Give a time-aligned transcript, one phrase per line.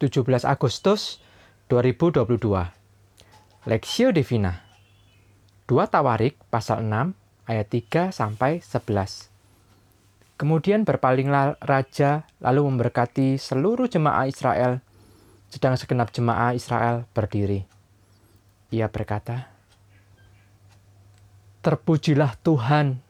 [0.00, 1.20] 17 Agustus
[1.68, 2.24] 2022
[3.68, 4.64] Lexio Divina.
[5.68, 7.12] 2 Tawarik pasal 6
[7.44, 9.28] ayat 3 sampai 11
[10.40, 14.80] Kemudian berpalinglah raja lalu memberkati seluruh jemaah Israel
[15.52, 17.68] sedang segenap jemaah Israel berdiri.
[18.72, 19.52] Ia berkata,
[21.60, 23.04] Terpujilah Tuhan,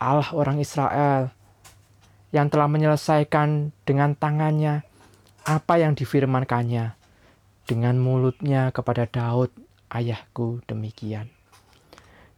[0.00, 1.28] Allah orang Israel,
[2.32, 4.88] yang telah menyelesaikan dengan tangannya
[5.42, 6.94] apa yang difirmankannya
[7.66, 9.50] dengan mulutnya kepada Daud
[9.90, 11.30] ayahku demikian.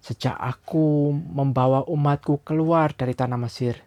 [0.00, 3.80] Sejak aku membawa umatku keluar dari tanah Mesir,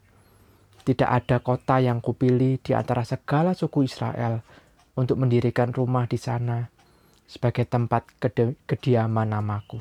[0.82, 4.42] tidak ada kota yang kupilih di antara segala suku Israel
[4.98, 6.66] untuk mendirikan rumah di sana
[7.30, 8.18] sebagai tempat
[8.66, 9.78] kediaman namaku.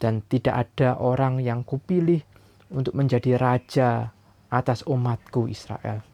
[0.00, 2.24] Dan tidak ada orang yang kupilih
[2.72, 4.12] untuk menjadi raja
[4.48, 6.09] atas umatku Israel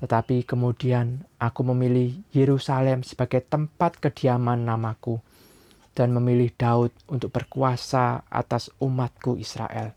[0.00, 5.20] tetapi kemudian aku memilih Yerusalem sebagai tempat kediaman namaku
[5.92, 9.92] dan memilih Daud untuk berkuasa atas umatku Israel.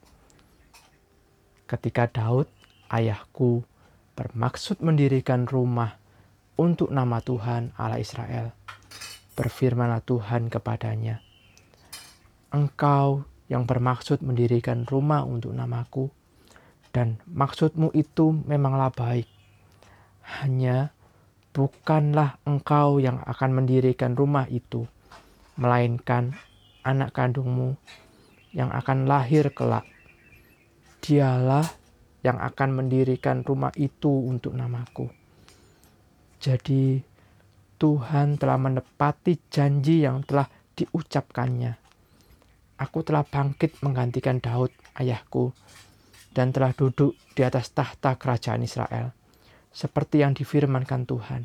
[1.63, 2.51] Ketika Daud,
[2.91, 3.63] ayahku,
[4.19, 5.95] bermaksud mendirikan rumah
[6.59, 8.51] untuk nama Tuhan Allah Israel,
[9.39, 11.23] berfirmanlah Tuhan kepadanya,
[12.51, 16.11] Engkau yang bermaksud mendirikan rumah untuk namaku,
[16.91, 19.32] dan maksudmu itu memanglah baik
[20.23, 20.95] hanya
[21.53, 24.89] bukanlah engkau yang akan mendirikan rumah itu,
[25.59, 26.33] melainkan
[26.81, 27.77] anak kandungmu
[28.55, 29.85] yang akan lahir kelak.
[31.03, 31.67] Dialah
[32.23, 35.11] yang akan mendirikan rumah itu untuk namaku.
[36.39, 37.03] Jadi
[37.75, 41.75] Tuhan telah menepati janji yang telah diucapkannya.
[42.79, 45.51] Aku telah bangkit menggantikan Daud ayahku
[46.31, 49.22] dan telah duduk di atas tahta kerajaan Israel
[49.73, 51.41] seperti yang difirmankan Tuhan.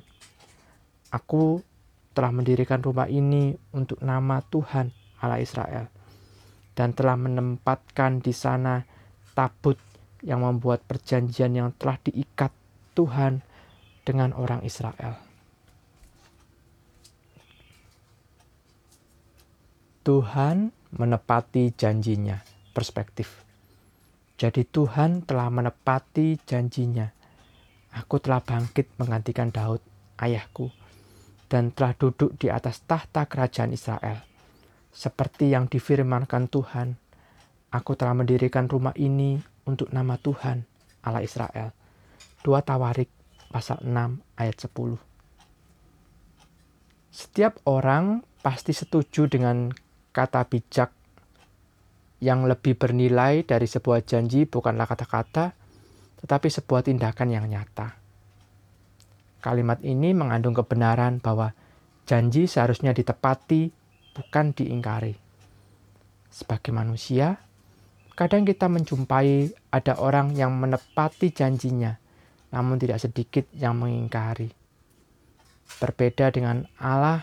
[1.09, 1.65] Aku
[2.13, 4.93] telah mendirikan rumah ini untuk nama Tuhan
[5.25, 5.89] Allah Israel
[6.77, 8.85] dan telah menempatkan di sana
[9.33, 9.81] tabut
[10.23, 12.53] yang membuat perjanjian yang telah diikat
[12.93, 13.41] Tuhan
[14.05, 15.17] dengan orang Israel.
[20.05, 22.41] Tuhan menepati janjinya,
[22.73, 23.45] perspektif.
[24.39, 27.18] Jadi Tuhan telah menepati janjinya
[27.97, 29.81] Aku telah bangkit menggantikan Daud,
[30.21, 30.69] ayahku,
[31.49, 34.21] dan telah duduk di atas tahta kerajaan Israel.
[34.93, 37.01] Seperti yang difirmankan Tuhan,
[37.73, 40.65] aku telah mendirikan rumah ini untuk nama Tuhan,
[41.05, 41.73] Allah Israel.
[42.45, 43.09] 2 Tawarik
[43.49, 45.01] pasal 6 ayat 10.
[47.09, 49.73] Setiap orang pasti setuju dengan
[50.13, 50.93] kata bijak
[52.19, 55.55] yang lebih bernilai dari sebuah janji bukanlah kata-kata,
[56.23, 57.95] tetapi sebuah tindakan yang nyata.
[59.39, 61.55] Kalimat ini mengandung kebenaran bahwa
[62.05, 63.71] janji seharusnya ditepati,
[64.17, 65.15] bukan diingkari.
[66.27, 67.39] Sebagai manusia,
[68.19, 71.95] kadang kita menjumpai ada orang yang menepati janjinya,
[72.51, 74.51] namun tidak sedikit yang mengingkari.
[75.79, 77.23] Berbeda dengan Allah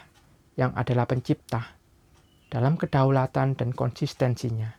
[0.56, 1.76] yang adalah pencipta,
[2.48, 4.72] dalam kedaulatan dan konsistensinya,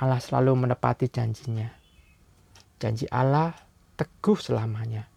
[0.00, 1.85] Allah selalu menepati janjinya.
[2.76, 3.56] Janji Allah
[3.96, 5.08] teguh selamanya.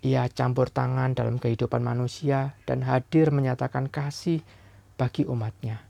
[0.00, 4.40] Ia campur tangan dalam kehidupan manusia dan hadir menyatakan kasih
[4.96, 5.84] bagi umatnya.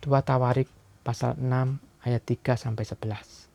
[0.00, 0.68] 2 Tawarik
[1.04, 3.48] pasal 6 ayat 3 sampai 11.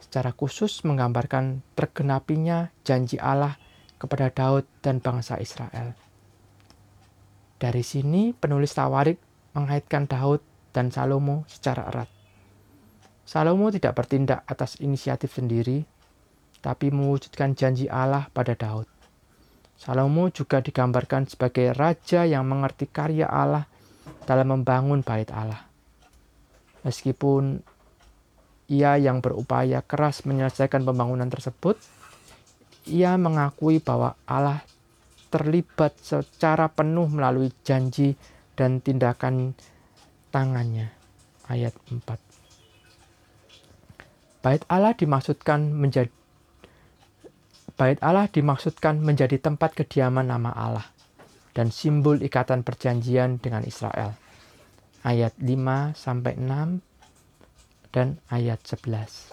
[0.00, 3.60] Secara khusus menggambarkan tergenapinya janji Allah
[4.00, 5.92] kepada Daud dan bangsa Israel.
[7.60, 9.20] Dari sini penulis Tawarik
[9.52, 10.40] mengaitkan Daud
[10.72, 12.19] dan Salomo secara erat.
[13.30, 15.86] Salomo tidak bertindak atas inisiatif sendiri,
[16.58, 18.90] tapi mewujudkan janji Allah pada Daud.
[19.78, 23.70] Salomo juga digambarkan sebagai raja yang mengerti karya Allah
[24.26, 25.62] dalam membangun bait Allah.
[26.82, 27.62] Meskipun
[28.66, 31.78] ia yang berupaya keras menyelesaikan pembangunan tersebut,
[32.90, 34.58] ia mengakui bahwa Allah
[35.30, 38.18] terlibat secara penuh melalui janji
[38.58, 39.54] dan tindakan
[40.34, 40.90] tangannya.
[41.46, 42.49] Ayat 4.
[44.40, 46.08] Bait Allah dimaksudkan menjadi
[47.76, 50.88] Bait Allah dimaksudkan menjadi tempat kediaman nama Allah
[51.52, 54.16] dan simbol ikatan perjanjian dengan Israel.
[55.00, 56.80] Ayat 5 sampai 6
[57.92, 59.32] dan ayat 11.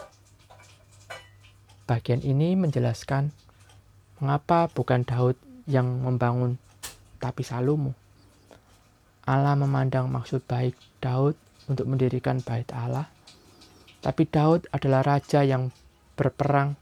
[1.88, 3.32] Bagian ini menjelaskan
[4.20, 5.36] mengapa bukan Daud
[5.68, 6.60] yang membangun
[7.20, 7.96] tapi Salomo.
[9.28, 11.36] Allah memandang maksud baik Daud
[11.68, 13.12] untuk mendirikan bait Allah
[14.02, 15.74] tapi Daud adalah raja yang
[16.18, 16.78] berperang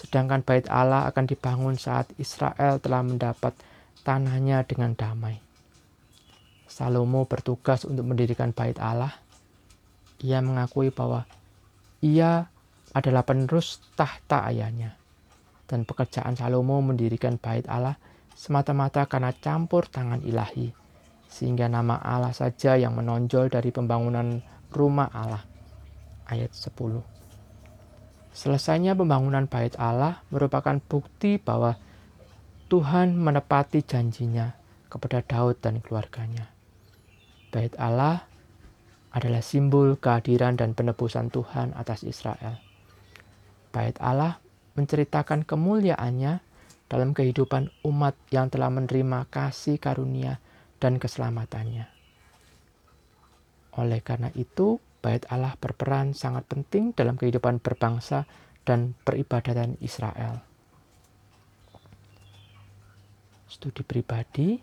[0.00, 3.52] sedangkan bait Allah akan dibangun saat Israel telah mendapat
[4.00, 5.36] tanahnya dengan damai.
[6.64, 9.12] Salomo bertugas untuk mendirikan bait Allah.
[10.24, 11.28] Ia mengakui bahwa
[12.00, 12.48] ia
[12.96, 14.96] adalah penerus tahta ayahnya.
[15.68, 18.00] Dan pekerjaan Salomo mendirikan bait Allah
[18.32, 20.72] semata-mata karena campur tangan ilahi.
[21.28, 24.40] Sehingga nama Allah saja yang menonjol dari pembangunan
[24.72, 25.49] rumah Allah.
[26.30, 27.02] Ayat 10.
[28.30, 31.74] Selesainya pembangunan bait Allah merupakan bukti bahwa
[32.70, 34.54] Tuhan menepati janjinya
[34.86, 36.46] kepada Daud dan keluarganya.
[37.50, 38.22] Bait Allah
[39.10, 42.62] adalah simbol kehadiran dan penebusan Tuhan atas Israel.
[43.74, 44.38] Bait Allah
[44.78, 46.38] menceritakan kemuliaannya
[46.86, 50.38] dalam kehidupan umat yang telah menerima kasih karunia
[50.78, 51.90] dan keselamatannya.
[53.78, 58.28] Oleh karena itu, Bait Allah berperan sangat penting dalam kehidupan berbangsa
[58.68, 60.44] dan peribadatan Israel.
[63.48, 64.60] Studi pribadi,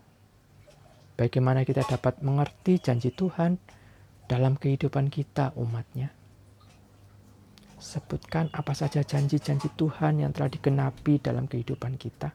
[1.17, 3.57] bagaimana kita dapat mengerti janji Tuhan
[4.29, 6.13] dalam kehidupan kita umatnya.
[7.81, 12.29] Sebutkan apa saja janji-janji Tuhan yang telah digenapi dalam kehidupan kita.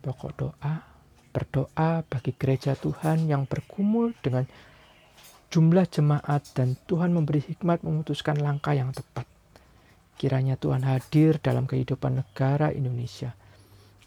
[0.00, 0.74] Pokok doa,
[1.34, 4.46] berdoa bagi gereja Tuhan yang bergumul dengan
[5.56, 9.24] jumlah jemaat dan Tuhan memberi hikmat memutuskan langkah yang tepat.
[10.20, 13.32] Kiranya Tuhan hadir dalam kehidupan negara Indonesia,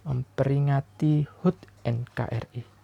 [0.06, 2.79] memperingati HUT NKRI.